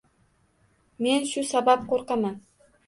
[1.09, 2.39] Men shu sabab qo‘rqaman.